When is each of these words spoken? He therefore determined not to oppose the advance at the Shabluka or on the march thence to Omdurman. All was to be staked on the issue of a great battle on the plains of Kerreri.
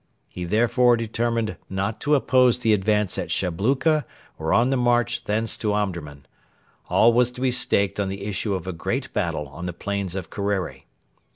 He 0.27 0.45
therefore 0.45 0.97
determined 0.97 1.57
not 1.69 2.01
to 2.01 2.15
oppose 2.15 2.57
the 2.57 2.73
advance 2.73 3.19
at 3.19 3.25
the 3.27 3.29
Shabluka 3.29 4.03
or 4.39 4.51
on 4.51 4.71
the 4.71 4.75
march 4.75 5.25
thence 5.25 5.55
to 5.57 5.73
Omdurman. 5.73 6.25
All 6.89 7.13
was 7.13 7.29
to 7.33 7.39
be 7.41 7.51
staked 7.51 7.99
on 7.99 8.09
the 8.09 8.23
issue 8.23 8.55
of 8.55 8.65
a 8.65 8.73
great 8.73 9.13
battle 9.13 9.47
on 9.49 9.67
the 9.67 9.73
plains 9.73 10.15
of 10.15 10.31
Kerreri. 10.31 10.87